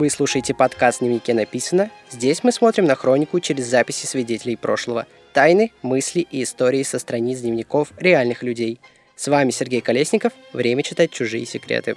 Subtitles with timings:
[0.00, 1.90] Вы слушаете подкаст «Дневнике написано».
[2.10, 5.06] Здесь мы смотрим на хронику через записи свидетелей прошлого.
[5.34, 8.80] Тайны, мысли и истории со страниц дневников реальных людей.
[9.14, 10.32] С вами Сергей Колесников.
[10.54, 11.96] Время читать чужие секреты.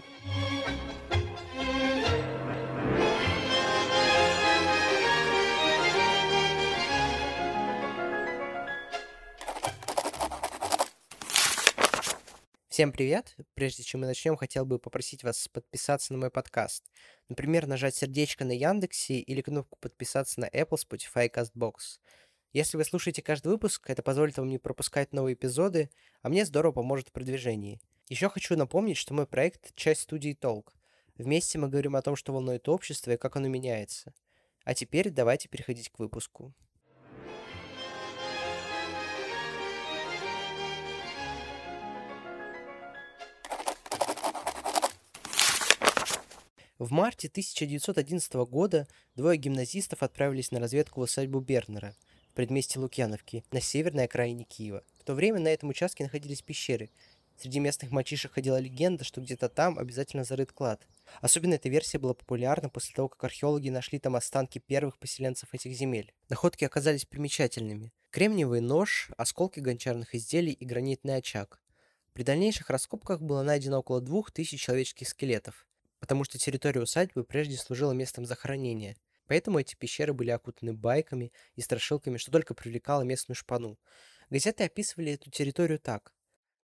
[12.73, 13.35] Всем привет!
[13.53, 16.83] Прежде чем мы начнем, хотел бы попросить вас подписаться на мой подкаст.
[17.29, 21.99] Например, нажать сердечко на Яндексе или кнопку подписаться на Apple, Spotify и CastBox.
[22.51, 25.91] Если вы слушаете каждый выпуск, это позволит вам не пропускать новые эпизоды,
[26.23, 27.79] а мне здорово поможет в продвижении.
[28.09, 30.73] Еще хочу напомнить, что мой проект– часть студии Толк.
[31.15, 34.15] Вместе мы говорим о том, что волнует общество и как оно меняется.
[34.63, 36.55] А теперь давайте переходить к выпуску.
[46.79, 51.95] В марте 1911 года двое гимназистов отправились на разведку в усадьбу Бернера
[52.31, 54.83] в предместе Лукьяновки на северной окраине Киева.
[54.97, 56.89] В то время на этом участке находились пещеры.
[57.37, 60.87] Среди местных мальчишек ходила легенда, что где-то там обязательно зарыт клад.
[61.21, 65.73] Особенно эта версия была популярна после того, как археологи нашли там останки первых поселенцев этих
[65.73, 66.11] земель.
[66.29, 67.93] Находки оказались примечательными.
[68.09, 71.61] Кремниевый нож, осколки гончарных изделий и гранитный очаг.
[72.13, 75.67] При дальнейших раскопках было найдено около двух тысяч человеческих скелетов
[76.03, 78.97] потому что территория усадьбы прежде служила местом захоронения.
[79.25, 83.79] Поэтому эти пещеры были окутаны байками и страшилками, что только привлекало местную шпану.
[84.29, 86.13] Газеты описывали эту территорию так.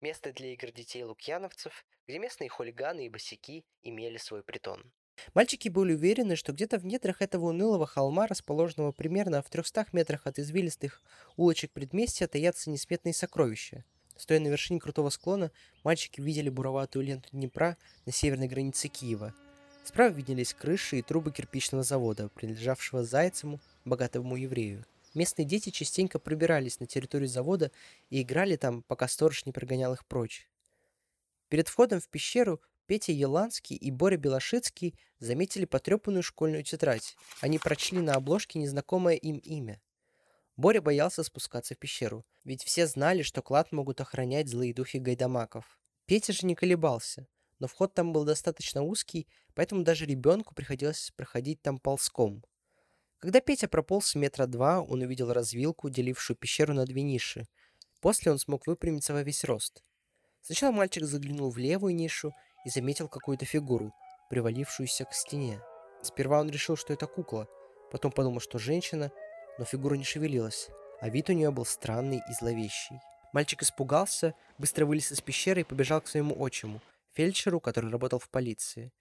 [0.01, 4.91] Место для игр детей-лукьяновцев, где местные хулиганы и босяки имели свой притон.
[5.35, 10.27] Мальчики были уверены, что где-то в недрах этого унылого холма, расположенного примерно в 300 метрах
[10.27, 11.03] от извилистых
[11.37, 13.85] улочек предместья, таятся несметные сокровища–
[14.17, 15.51] Стоя на вершине крутого склона,
[15.85, 19.35] мальчики видели буроватую ленту Днепра на северной границе Киева.
[19.85, 24.85] Справа виднелись крыши и трубы кирпичного завода, принадлежавшего Зайцему, богатому еврею.
[25.15, 27.71] Местные дети частенько пробирались на территорию завода
[28.11, 30.49] и играли там, пока сторож не прогонял их прочь.
[31.49, 37.17] Перед входом в пещеру Петя Еланский и Боря Белошицкий заметили потрепанную школьную тетрадь.
[37.41, 39.81] Они прочли на обложке незнакомое им имя.
[40.57, 45.79] Боря боялся спускаться в пещеру, ведь все знали, что клад могут охранять злые духи гайдамаков.
[46.07, 47.27] Петя же не колебался,
[47.59, 52.43] но вход там был достаточно узкий, поэтому даже ребенку приходилось проходить там ползком.
[53.19, 57.47] Когда Петя прополз метра два, он увидел развилку, делившую пещеру на две ниши.
[58.01, 59.83] После он смог выпрямиться во весь рост.
[60.43, 62.33] Сначала мальчик заглянул в левую нишу
[62.65, 63.93] и заметил какую-то фигуру,
[64.31, 65.61] привалившуюся к стене.
[66.03, 67.49] Сперва он решил, что это кукла,
[67.91, 69.11] потом подумал, что женщина,
[69.59, 70.69] но фигура не шевелилась,
[71.01, 73.01] а вид у нее был странный и зловещий.
[73.33, 76.81] Мальчик испугался, быстро вылез из пещеры и побежал к своему отчиму,
[77.13, 78.93] фельдшеру, который работал в полиции.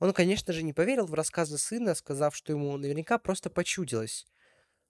[0.00, 4.26] Он, конечно же, не поверил в рассказы сына, сказав, что ему наверняка просто почудилось.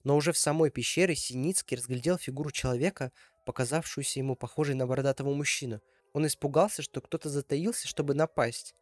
[0.02, 3.12] Но уже в самой пещере Синицкий разглядел фигуру человека,
[3.46, 5.80] показавшуюся ему похожей на бородатого мужчину.
[6.12, 8.74] Он испугался, что кто-то затаился, чтобы напасть.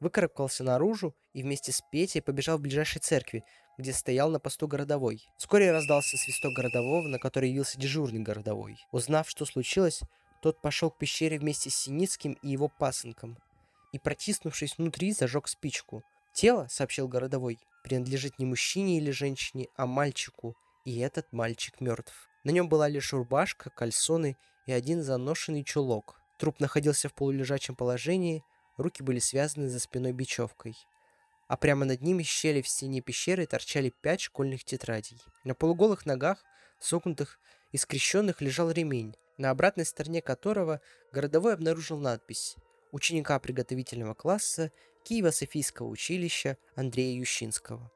[0.00, 3.44] Выкарабкался наружу и вместе с Петей побежал в ближайшей церкви,
[3.78, 5.26] где стоял на посту городовой.
[5.36, 8.76] Вскоре раздался свисток городового, на который явился дежурный городовой.
[8.92, 10.00] Узнав, что случилось,
[10.42, 13.38] тот пошел к пещере вместе с Синицким и его пасынком.
[13.92, 16.02] И, протиснувшись внутри, зажег спичку.
[16.32, 20.54] «Тело»,— сообщил городовой,— «принадлежит не мужчине или женщине, а мальчику,
[20.84, 22.28] и этот мальчик мертв.
[22.44, 24.36] На нем была лишь рубашка, кальсоны
[24.66, 26.20] и один заношенный чулок.
[26.38, 28.44] Труп находился в полулежачем положении,
[28.78, 30.74] руки были связаны за спиной бечевкой
[31.48, 35.20] а прямо над ними щели в стене пещеры торчали пять школьных тетрадей.
[35.44, 36.44] На полуголых ногах,
[36.78, 37.40] согнутых
[37.72, 40.80] и скрещенных, лежал ремень, на обратной стороне которого
[41.10, 42.56] городовой обнаружил надпись
[42.92, 44.70] «Ученика приготовительного класса
[45.08, 47.90] Киево-Софийского училища Андрея Ющинского».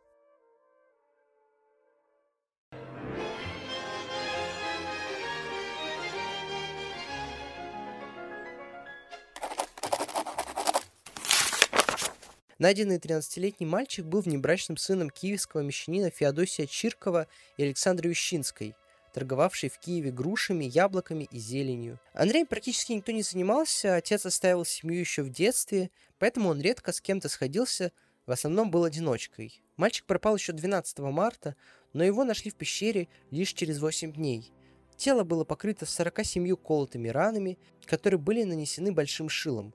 [12.63, 17.27] Найденный 13-летний мальчик был внебрачным сыном киевского мещанина Феодосия Чиркова
[17.57, 18.77] и Александры Ющинской,
[19.13, 21.99] торговавшей в Киеве грушами, яблоками и зеленью.
[22.15, 27.01] Андреем практически никто не занимался, отец оставил семью еще в детстве, поэтому он редко с
[27.01, 27.91] кем-то сходился,
[28.27, 29.61] в основном был одиночкой.
[29.77, 31.57] Мальчик пропал еще 12 марта,
[31.93, 34.53] но его нашли в пещере лишь через 8 дней.
[34.97, 39.75] Тело было покрыто 47 колотыми ранами, которые были нанесены большим шилом.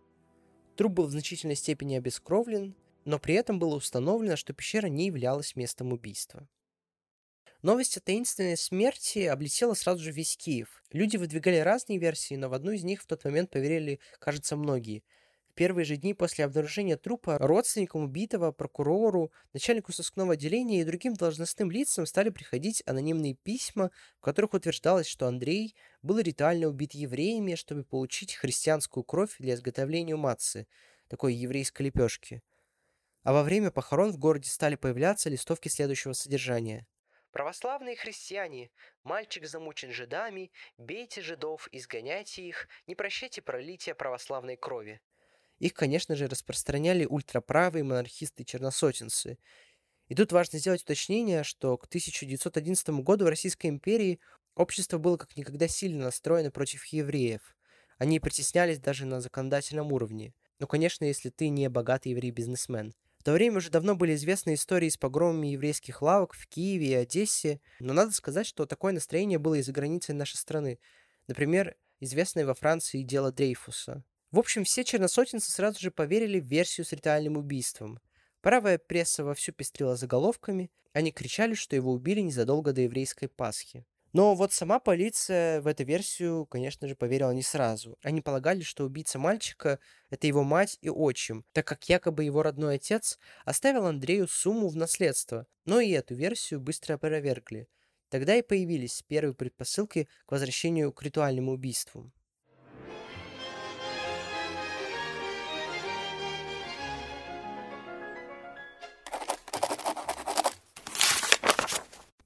[0.78, 5.56] Труп был в значительной степени обескровлен, но при этом было установлено, что пещера не являлась
[5.56, 6.48] местом убийства.
[7.64, 10.84] Новость о таинственной смерти облетела сразу же весь Киев.
[10.92, 15.04] Люди выдвигали разные версии, но в одну из них в тот момент поверили, кажется, многие.
[15.58, 21.72] Первые же дни после обнаружения трупа родственникам убитого, прокурору, начальнику сыскного отделения и другим должностным
[21.72, 23.90] лицам стали приходить анонимные письма,
[24.20, 30.16] в которых утверждалось, что Андрей был ритуально убит евреями, чтобы получить христианскую кровь для изготовления
[30.16, 30.68] мацы,
[31.08, 32.44] такой еврейской лепешки.
[33.24, 36.86] А во время похорон в городе стали появляться листовки следующего содержания.
[37.32, 38.70] Православные христиане,
[39.04, 45.02] мальчик замучен жидами, бейте жидов, изгоняйте их, не прощайте пролития православной крови.
[45.60, 49.38] Их, конечно же, распространяли ультраправые монархисты-черносотенцы.
[50.08, 54.20] И тут важно сделать уточнение, что к 1911 году в Российской империи
[54.56, 57.56] общество было как никогда сильно настроено против евреев.
[57.98, 60.34] Они притеснялись даже на законодательном уровне.
[60.60, 62.94] Ну, конечно, если ты не богатый еврей-бизнесмен–
[63.28, 67.60] то время уже давно были известны истории с погромами еврейских лавок в Киеве и Одессе,
[67.82, 70.80] но надо сказать, что такое настроение было и за границей нашей страны.
[71.28, 74.06] Например, известное во Франции дело Дрейфуса.
[74.32, 78.00] В общем, все черносотенцы сразу же поверили в версию с ритуальным убийством.
[78.42, 83.86] Правая пресса вовсю пестрила заголовками, они кричали, что его убили незадолго до еврейской Пасхи.
[84.14, 87.98] Но вот сама полиция в эту версию, конечно же, поверила не сразу.
[88.02, 89.80] Они полагали, что убийца мальчика–
[90.10, 94.76] это его мать и отчим, так как якобы его родной отец оставил Андрею сумму в
[94.76, 95.46] наследство.
[95.66, 97.68] Но и эту версию быстро опровергли.
[98.10, 102.12] Тогда и появились первые предпосылки к возвращению к ритуальному убийству.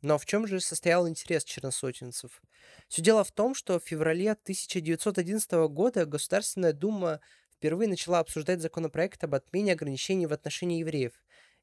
[0.01, 2.41] Но в чем же состоял интерес черносотенцев?
[2.87, 7.19] Все дело в том, что в феврале 1911 года Государственная Дума
[7.53, 11.13] впервые начала обсуждать законопроект об отмене ограничений в отношении евреев,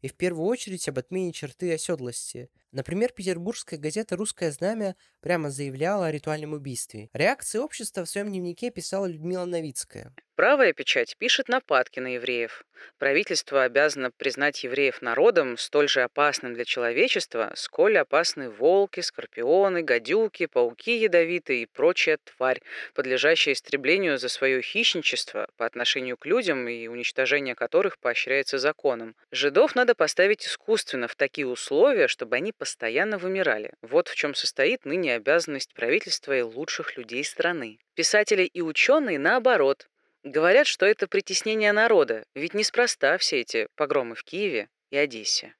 [0.00, 2.50] и в первую очередь об отмене черты оседлости.
[2.70, 7.10] Например, петербургская газета «Русское знамя» прямо заявляла о ритуальном убийстве.
[7.12, 10.14] Реакции общества в своем дневнике писала Людмила Новицкая.
[10.38, 12.62] Правая печать пишет нападки на евреев.
[12.98, 20.46] Правительство обязано признать евреев народом, столь же опасным для человечества, сколь опасны волки, скорпионы, гадюки,
[20.46, 22.60] пауки ядовитые и прочая тварь,
[22.94, 29.16] подлежащая истреблению за свое хищничество по отношению к людям и уничтожение которых поощряется законом.
[29.32, 33.72] Жидов надо поставить искусственно в такие условия, чтобы они постоянно вымирали.
[33.82, 37.80] Вот в чем состоит ныне обязанность правительства и лучших людей страны.
[37.96, 39.88] Писатели и ученые, наоборот,
[40.24, 45.54] Говорят, что это притеснение народа, ведь неспроста все эти погромы в Киеве и Одессе.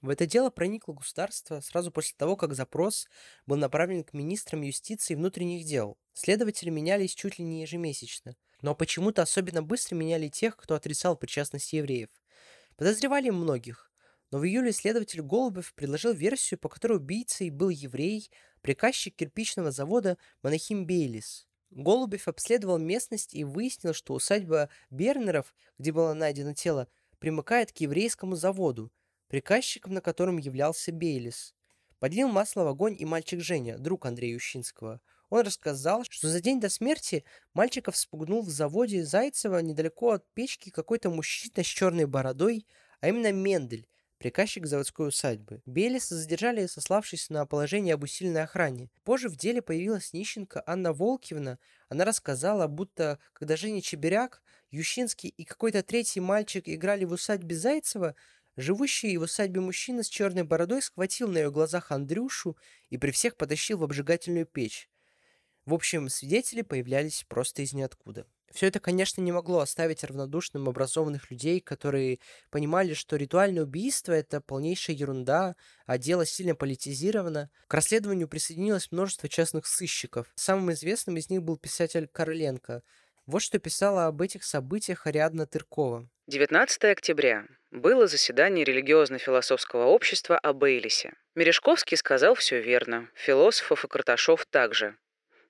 [0.00, 3.06] В это дело проникло государство сразу после того, как запрос
[3.44, 5.98] был направлен к министрам юстиции и внутренних дел.
[6.14, 11.74] Следователи менялись чуть ли не ежемесячно, но почему-то особенно быстро меняли тех, кто отрицал причастность
[11.74, 12.08] евреев.
[12.76, 13.92] Подозревали многих,
[14.30, 18.30] но в июле следователь Голубев предложил версию, по которой убийцей был еврей,
[18.62, 26.14] приказчик кирпичного завода Монахим Бейлис– Голубев обследовал местность и выяснил, что усадьба Бернеров, где было
[26.14, 26.88] найдено тело,
[27.18, 28.92] примыкает к еврейскому заводу,
[29.28, 31.54] приказчиком на котором являлся Бейлис.
[32.00, 35.00] Подлил масло в огонь и мальчик Женя, друг Андрея Ющинского.
[35.28, 37.24] Он рассказал, что за день до смерти
[37.54, 42.66] мальчиков спугнул в заводе Зайцева недалеко от печки какой-то мужчина с черной бородой,
[43.00, 43.86] а именно Мендель,
[44.20, 45.62] приказчик заводской усадьбы.
[45.64, 48.90] Белиса задержали, сославшись на положение об усиленной охране.
[49.02, 51.58] Позже в деле появилась нищенка Анна Волкивна.
[51.88, 58.14] Она рассказала, будто когда Женя Чебиряк, Ющинский и какой-то третий мальчик играли в усадьбе Зайцева,
[58.56, 62.58] живущий в усадьбе мужчина с черной бородой схватил на ее глазах Андрюшу
[62.90, 64.90] и при всех потащил в обжигательную печь.
[65.64, 68.26] В общем, свидетели появлялись просто из ниоткуда.
[68.52, 72.18] Все это, конечно, не могло оставить равнодушным образованных людей, которые
[72.50, 75.54] понимали, что ритуальное убийство– это полнейшая ерунда,
[75.86, 77.50] а дело сильно политизировано.
[77.68, 80.26] К расследованию присоединилось множество частных сыщиков.
[80.34, 82.82] Самым известным из них был писатель Короленко.
[83.26, 86.08] Вот что писала об этих событиях Ариадна Тыркова.
[86.26, 87.46] 19 октября.
[87.70, 91.14] Было заседание религиозно-философского общества о Бейлисе.
[91.36, 93.08] Мережковский сказал все верно.
[93.14, 94.96] Философов и Карташов также.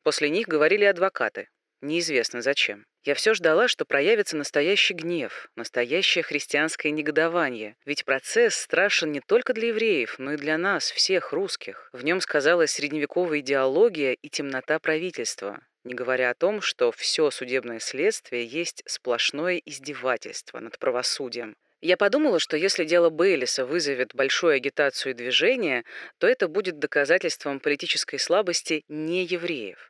[0.02, 1.48] После них говорили адвокаты.
[1.80, 2.84] Неизвестно зачем.
[3.04, 7.76] Я все ждала, что проявится настоящий гнев, настоящее христианское негодование.
[7.86, 11.88] Ведь процесс страшен не только для евреев, но и для нас, всех русских.
[11.94, 15.60] В нем сказалась средневековая идеология и темнота правительства.
[15.84, 21.56] Не говоря о том, что все судебное следствие есть сплошное издевательство над правосудием.
[21.80, 25.84] Я подумала, что если дело Бейлиса вызовет большую агитацию и движение,
[26.18, 29.89] то это будет доказательством политической слабости неевреев.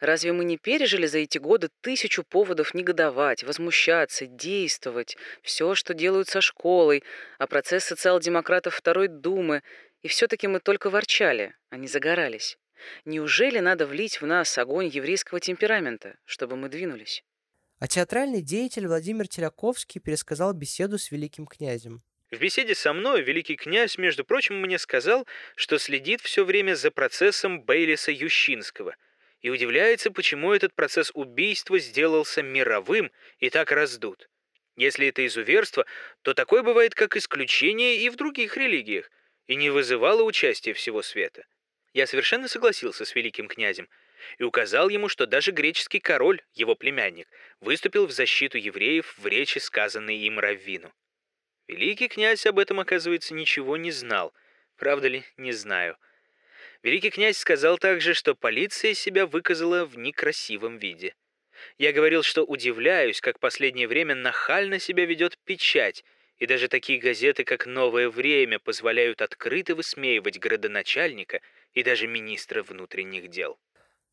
[0.00, 6.28] Разве мы не пережили за эти годы тысячу поводов негодовать, возмущаться, действовать, все, что делают
[6.28, 7.02] со школой,
[7.38, 9.62] а процесс социал-демократов Второй Думы,
[10.02, 12.58] и все-таки мы только ворчали, а не загорались?
[13.04, 17.24] Неужели надо влить в нас огонь еврейского темперамента, чтобы мы двинулись?
[17.78, 22.02] А театральный деятель Владимир Теляковский пересказал беседу с великим князем.
[22.30, 26.90] В беседе со мной великий князь, между прочим, мне сказал, что следит все время за
[26.90, 28.96] процессом Бейлиса Ющинского
[29.46, 34.28] и удивляется, почему этот процесс убийства сделался мировым и так раздут.
[34.74, 35.86] Если это изуверство,
[36.22, 39.08] то такое бывает как исключение и в других религиях,
[39.46, 41.46] и не вызывало участия всего света.
[41.92, 43.88] Я совершенно согласился с великим князем
[44.38, 47.28] и указал ему, что даже греческий король, его племянник,
[47.60, 50.92] выступил в защиту евреев в речи, сказанной им Раввину.
[51.68, 54.34] Великий князь об этом, оказывается, ничего не знал.
[54.76, 55.96] Правда ли, не знаю.
[56.82, 61.14] Великий князь сказал также, что полиция себя выказала в некрасивом виде.
[61.78, 66.04] Я говорил, что удивляюсь, как последнее время нахально себя ведет печать,
[66.38, 71.40] и даже такие газеты, как «Новое время», позволяют открыто высмеивать градоначальника
[71.72, 73.58] и даже министра внутренних дел.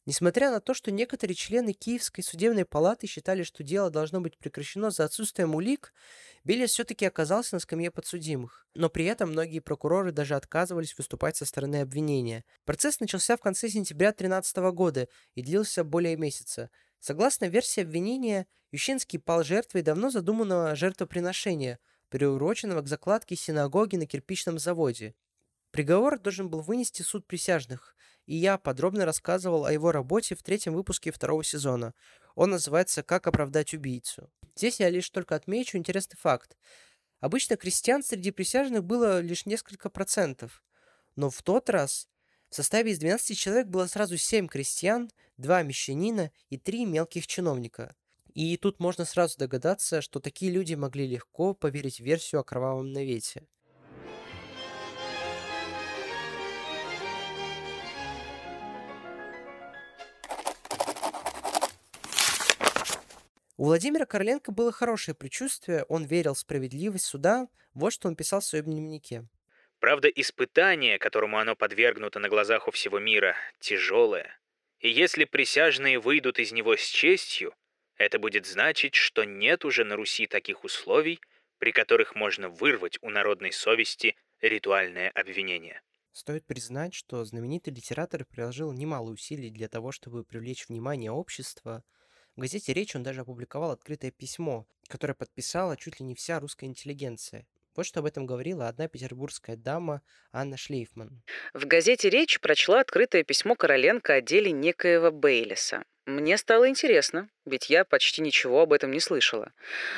[0.05, 4.91] Несмотря на то, что некоторые члены Киевской судебной палаты считали, что дело должно быть прекращено
[4.91, 5.93] за отсутствием улик,
[6.43, 8.67] Белес все-таки оказался на скамье подсудимых.
[8.75, 12.43] Но при этом многие прокуроры даже отказывались выступать со стороны обвинения.
[12.65, 16.69] Процесс начался в конце сентября 2013 года и длился более месяца.
[16.99, 21.79] Согласно версии обвинения, Ющинский пал жертвой давно задуманного жертвоприношения,
[22.09, 25.15] приуроченного к закладке синагоги на кирпичном заводе.
[25.71, 27.92] Приговор должен был вынести суд присяжных,
[28.25, 31.93] и я подробно рассказывал о его работе в третьем выпуске второго сезона.
[32.35, 34.31] Он называется «Как оправдать убийцу».
[34.55, 36.57] Здесь я лишь только отмечу интересный факт.
[37.19, 40.63] Обычно крестьян среди присяжных было лишь несколько процентов,
[41.15, 42.07] но в тот раз
[42.49, 47.95] в составе из 12 человек было сразу 7 крестьян, 2 мещанина и 3 мелких чиновника.
[48.33, 52.91] И тут можно сразу догадаться, что такие люди могли легко поверить в версию о кровавом
[52.91, 53.47] навете.
[63.55, 68.41] У Владимира Короленко было хорошее предчувствие, он верил в справедливость суда, вот что он писал
[68.41, 69.27] в своем дневнике.
[69.79, 74.39] Правда, испытание, которому оно подвергнуто на глазах у всего мира, тяжелое.
[74.79, 77.53] И если присяжные выйдут из него с честью,
[77.95, 81.19] это будет значить, что нет уже на Руси таких условий,
[81.59, 85.81] при которых можно вырвать у народной совести ритуальное обвинение.
[86.11, 91.83] Стоит признать, что знаменитый литератор приложил немало усилий для того, чтобы привлечь внимание общества
[92.35, 96.65] в газете «Речь» он даже опубликовал открытое письмо, которое подписала чуть ли не вся русская
[96.65, 97.45] интеллигенция.
[97.75, 101.23] Вот что об этом говорила одна петербургская дама Анна Шлейфман.
[101.53, 105.83] В газете «Речь» прочла открытое письмо Короленко о деле некоего Бейлиса.
[106.05, 109.53] Мне стало интересно, ведь я почти ничего об этом не слышала.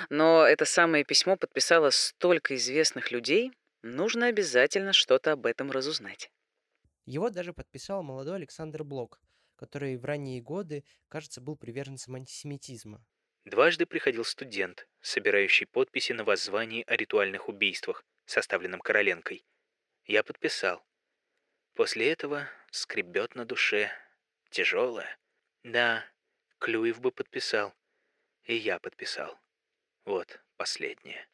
[0.10, 3.52] Но это самое письмо подписало столько известных людей,
[3.82, 6.30] нужно обязательно что-то об этом разузнать.
[7.06, 9.20] Его даже подписал молодой Александр Блок,
[9.56, 13.04] который в ранние годы, кажется, был приверженцем антисемитизма.
[13.46, 19.46] Дважды приходил студент, собирающий подписи на воззвании о ритуальных убийствах, составленном Короленкой.
[20.06, 20.84] Я подписал.
[21.76, 23.92] После этого скребет на душе.
[24.50, 25.18] Тяжелое.
[25.64, 26.04] Да,
[26.60, 27.74] Клюев бы подписал.
[28.46, 29.38] И я подписал.
[30.06, 31.28] Вот последнее.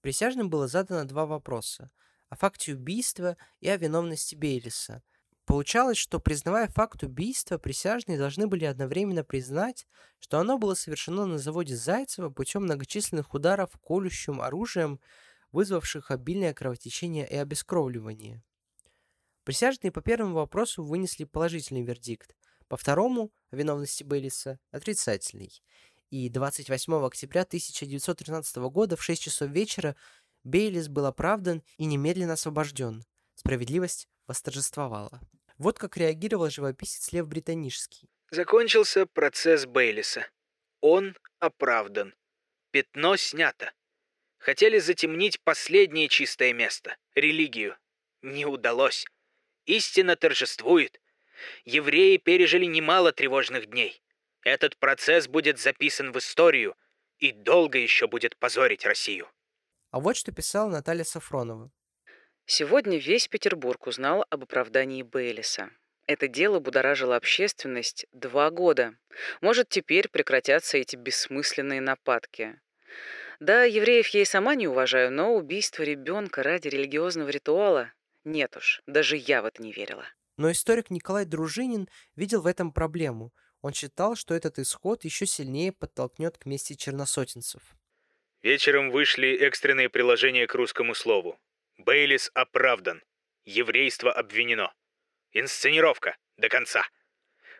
[0.00, 1.90] Присяжным было задано два вопроса
[2.28, 5.02] о факте убийства и о виновности Бейлиса–
[5.46, 9.86] Получалось, что признавая факт убийства, присяжные должны были одновременно признать,
[10.18, 15.00] что оно было совершено на заводе Зайцева путем многочисленных ударов колющим оружием,
[15.52, 18.42] вызвавших обильное кровотечение и обескровливание.
[19.44, 22.34] Присяжные по первому вопросу вынесли положительный вердикт,
[22.66, 25.62] по второму, о виновности Бейлиса, отрицательный.
[26.08, 29.96] И 28 октября 1913 года в 6 часов вечера
[30.42, 33.04] Бейлис был оправдан и немедленно освобожден.
[33.34, 35.20] Справедливость восторжествовала.
[35.58, 38.08] Вот как реагировал живописец Лев Британический.
[38.30, 40.26] Закончился процесс Бейлиса.
[40.80, 42.14] Он оправдан.
[42.70, 43.72] Пятно снято.
[44.38, 47.76] Хотели затемнить последнее чистое место— религию.
[48.22, 49.06] Не удалось.
[49.66, 51.00] Истина торжествует.
[51.64, 54.02] Евреи пережили немало тревожных дней.
[54.42, 56.76] Этот процесс будет записан в историю
[57.18, 59.28] и долго еще будет позорить Россию.
[59.90, 61.70] А вот что писала Наталья Сафронова.
[62.46, 65.70] Сегодня весь Петербург узнал об оправдании Бейлиса.
[66.06, 68.94] Это дело будоражило общественность два года.
[69.40, 72.60] Может, теперь прекратятся эти бессмысленные нападки.
[73.40, 77.92] Да, евреев я и сама не уважаю, но убийство ребенка ради религиозного ритуала
[78.24, 80.06] нет уж, даже я в это не верила.
[80.36, 83.32] Но историк Николай Дружинин видел в этом проблему.
[83.62, 87.62] Он считал, что этот исход еще сильнее подтолкнет к мести черносотенцев.
[88.42, 91.38] Вечером вышли экстренные приложения к русскому слову.
[91.84, 93.02] Бейлис оправдан.
[93.44, 94.72] Еврейство обвинено.
[95.32, 96.16] Инсценировка.
[96.38, 96.88] До конца.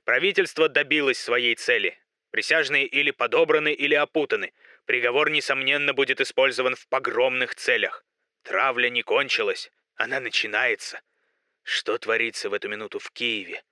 [0.05, 1.99] Правительство добилось своей цели.
[2.31, 4.55] Присяжные или подобраны, или опутаны.
[4.87, 8.03] Приговор, несомненно, будет использован в погромных целях.
[8.43, 11.03] Травля не кончилась, она начинается.
[11.63, 13.63] Что творится в эту минуту в Киеве?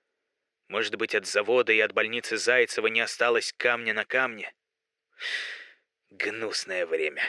[0.67, 4.53] Может быть, от завода и от больницы Зайцева не осталось камня на камне?
[6.11, 7.23] Гнусное время.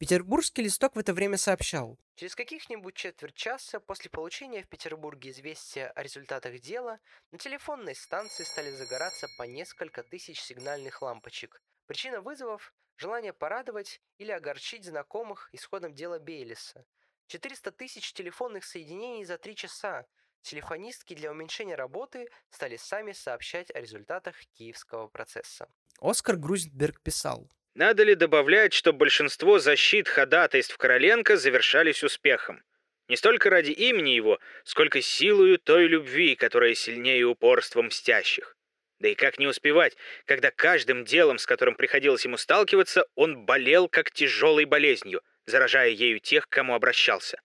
[0.00, 1.98] Петербургский листок в это время сообщал.
[2.14, 7.00] Через каких-нибудь четверть часа после получения в Петербурге известия о результатах дела
[7.32, 11.60] на телефонной станции стали загораться по несколько тысяч сигнальных лампочек.
[11.86, 16.86] Причина вызовов– желание порадовать или огорчить знакомых исходом дела Бейлиса.
[17.26, 20.06] 400 тысяч телефонных соединений за три часа.
[20.40, 25.68] Телефонистки для уменьшения работы стали сами сообщать о результатах киевского процесса.
[26.00, 27.50] Оскар Грузенберг писал.
[27.74, 32.64] Надо ли добавлять, что большинство защит ходатайств Короленко завершались успехом?
[33.08, 38.56] Не столько ради имени его, сколько силою той любви, которая сильнее упорства мстящих.
[38.98, 39.96] Да и как не успевать,
[40.26, 46.20] когда каждым делом, с которым приходилось ему сталкиваться, он болел как тяжелой болезнью, заражая ею
[46.20, 47.40] тех, к кому обращался.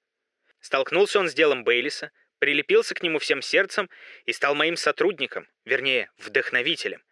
[0.59, 3.89] Столкнулся он с делом Бейлиса, прилепился к нему всем сердцем
[4.25, 7.03] и стал моим сотрудником, вернее, вдохновителем.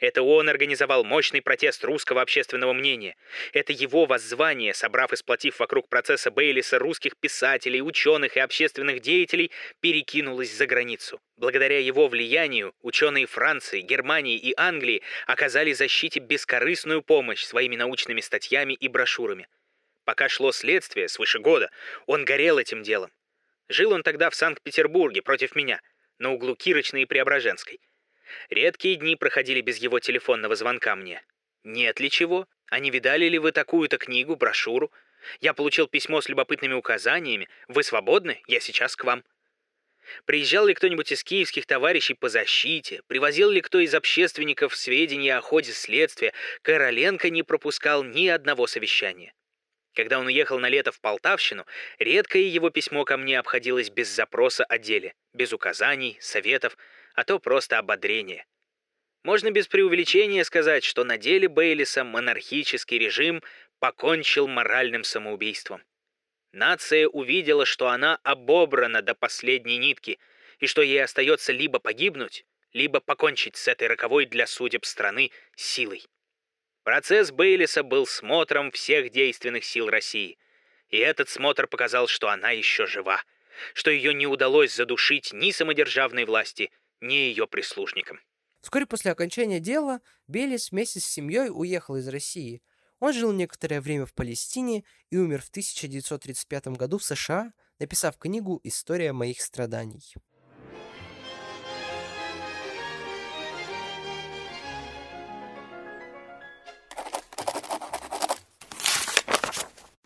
[0.00, 3.16] Это он организовал мощный протест русского общественного мнения.
[3.52, 9.50] Это его воззвание, собрав и сплотив вокруг процесса Бейлиса русских писателей, ученых и общественных деятелей,
[9.80, 11.20] перекинулось за границу.
[11.36, 18.72] Благодаря его влиянию ученые Франции, Германии и Англии оказали защите бескорыстную помощь своими научными статьями
[18.72, 19.48] и брошюрами.
[20.06, 21.70] Пока шло следствие, свыше года,
[22.06, 23.12] он горел этим делом.
[23.68, 25.80] Жил он тогда в Санкт-Петербурге против меня,
[26.18, 27.80] на углу Кирочной и Преображенской.
[28.48, 31.22] Редкие дни проходили без его телефонного звонка мне.
[31.64, 32.46] Нет ли чего?
[32.68, 34.92] А не видали ли вы такую-то книгу, брошюру?
[35.40, 37.48] Я получил письмо с любопытными указаниями.
[37.68, 38.42] Вы свободны?
[38.46, 39.24] Я сейчас к вам.
[40.24, 43.02] Приезжал ли кто-нибудь из киевских товарищей по защите?
[43.06, 46.32] Привозил ли кто из общественников сведения о ходе следствия?
[46.62, 49.34] Короленко не пропускал ни одного совещания.
[49.94, 51.66] Когда он уехал на лето в Полтавщину,
[51.98, 56.76] редкое его письмо ко мне обходилось без запроса о деле, без указаний, советов,
[57.14, 58.46] а то просто ободрение.
[59.22, 63.42] Можно без преувеличения сказать, что на деле Бейлиса монархический режим
[63.78, 65.82] покончил моральным самоубийством.
[66.52, 70.18] Нация увидела, что она обобрана до последней нитки,
[70.58, 76.04] и что ей остается либо погибнуть, либо покончить с этой роковой для судеб страны силой.
[76.82, 80.38] Процесс Бейлиса был смотром всех действенных сил России.
[80.88, 83.22] И этот смотр показал, что она еще жива,
[83.74, 86.70] что ее не удалось задушить ни самодержавной власти,
[87.00, 88.20] ни ее прислужникам.
[88.60, 92.62] Вскоре после окончания дела Белис вместе с семьей уехал из России.
[92.98, 98.60] Он жил некоторое время в Палестине и умер в 1935 году в США, написав книгу
[98.62, 100.14] «История моих страданий».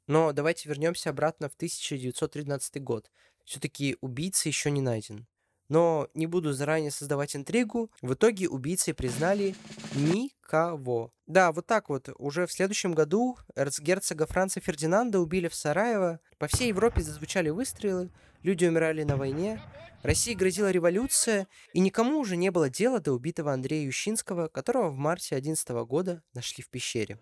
[0.07, 3.11] Но давайте вернемся обратно в 1913 год.
[3.45, 5.27] Все-таки убийца еще не найден.
[5.75, 7.91] Но не буду заранее создавать интригу.
[8.01, 9.57] В итоге убийцей признали
[9.97, 11.11] никого.
[11.27, 12.11] Да, вот так вот.
[12.17, 16.21] Уже в следующем году эрцгерцога Франца Фердинанда убили в Сараево.
[16.39, 18.13] По всей Европе зазвучали выстрелы.
[18.45, 19.61] Люди умирали на войне.
[20.05, 24.97] России грозила революция, и никому уже не было дела до убитого Андрея Ющинского, которого в
[24.97, 27.19] марте 2011 года нашли в пещере.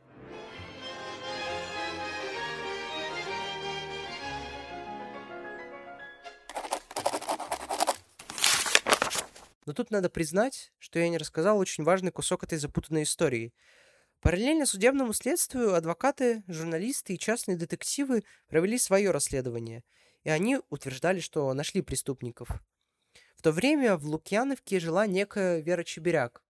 [9.64, 13.52] Но тут надо признать, что я не рассказал очень важный кусок этой запутанной истории.
[14.20, 19.84] Параллельно судебному следствию адвокаты, журналисты и частные детективы провели свое расследование,
[20.24, 22.48] и они утверждали, что нашли преступников.
[23.36, 26.42] В то время в Лукьяновке жила некая Вера Чебиряк,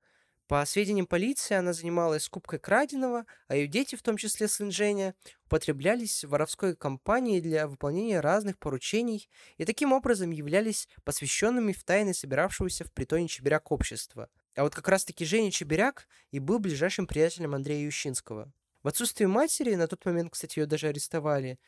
[0.53, 5.15] по сведениям полиции, она занималась скупкой краденого, а ее дети, в том числе сын Женя,
[5.47, 12.13] употреблялись в воровской компании для выполнения разных поручений и таким образом являлись посвященными в тайны
[12.13, 14.29] собиравшегося в притоне Чебиряк общества.
[14.55, 18.53] А вот как раз-таки Женя Чебиряк и был ближайшим приятелем Андрея Ющинского.
[18.83, 21.59] В отсутствие матери, на тот момент, кстати, ее даже арестовали,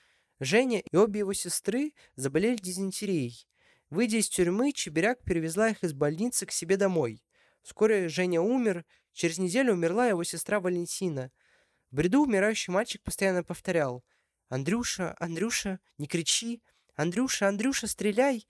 [0.41, 3.49] Женя и обе его сестры заболели дизентерией.
[3.89, 7.23] Выйдя из тюрьмы, Чебиряк перевезла их из больницы к себе домой–
[7.65, 11.33] Вскоре Женя умер, через неделю умерла его сестра Валентина.
[11.91, 14.05] В бреду умирающий мальчик постоянно повторял
[14.51, 16.63] «Андрюша, Андрюша, не кричи!
[16.95, 18.47] Андрюша, Андрюша, стреляй!»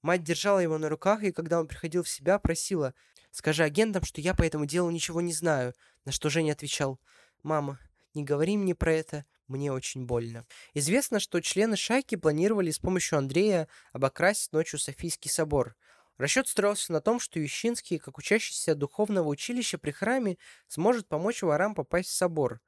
[0.00, 2.94] Мать держала его на руках, и когда он приходил в себя, просила
[3.30, 5.74] «Скажи агентам, что я по этому делу ничего не знаю»,
[6.06, 6.98] на что Женя отвечал
[7.42, 7.78] «Мама,
[8.14, 10.46] не говори мне про это, мне очень больно».
[10.72, 15.76] Известно, что члены шайки планировали с помощью Андрея обокрасить ночью Софийский собор–
[16.16, 20.36] Расчет строился на том, что Ющинский, как учащийся духовного училища при храме,
[20.68, 22.60] сможет помочь ворам попасть в собор.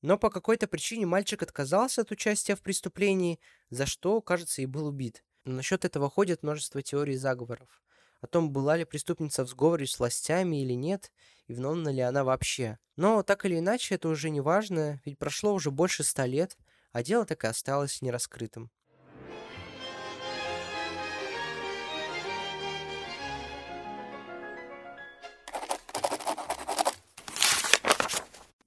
[0.00, 3.38] Но по какой-то причине мальчик отказался от участия в преступлении,
[3.70, 5.24] за что, кажется, и был убит.
[5.44, 7.82] Но насчет этого ходит множество теорий заговоров.
[8.20, 11.12] О том, была ли преступница в сговоре с властями или нет,
[11.46, 12.78] и виновна ли она вообще.
[12.96, 16.56] Но так или иначе, это уже не важно, ведь прошло уже больше ста лет,
[16.92, 18.70] а дело так и осталось нераскрытым.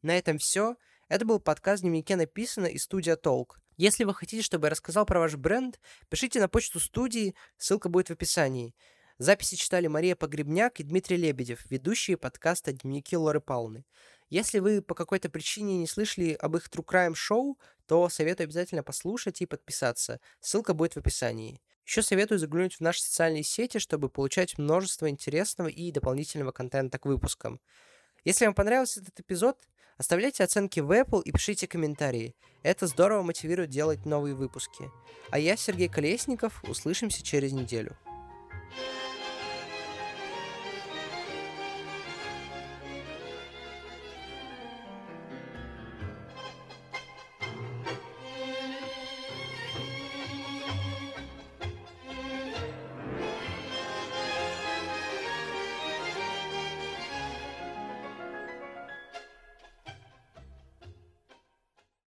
[0.06, 0.76] На этом все.
[1.08, 3.60] Это был подкаст «Дневнике написано» и студия Толк.
[3.76, 8.10] Если вы хотите, чтобы я рассказал про ваш бренд, пишите на почту студии, ссылка будет
[8.10, 8.76] в описании.
[9.18, 13.84] Записи читали Мария Погребняк и Дмитрий Лебедев, ведущие подкаста «Дневники Лоры Пауны».
[14.30, 18.84] Если вы по какой-то причине не слышали об их True Crime шоу, то советую обязательно
[18.84, 20.20] послушать и подписаться.
[20.40, 21.64] Ссылка будет в описании.
[21.84, 27.08] Еще советую заглянуть в наши социальные сети, чтобы получать множество интересного и дополнительного контента к
[27.08, 27.60] выпускам.
[28.24, 29.58] Если вам понравился этот эпизод,
[29.98, 32.36] Оставляйте оценки в Apple и пишите комментарии.
[32.64, 34.92] Это здорово мотивирует делать новые выпуски.
[35.30, 37.96] А я, Сергей Колесников, услышимся через неделю.